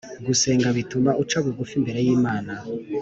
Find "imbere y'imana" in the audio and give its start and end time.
1.79-2.51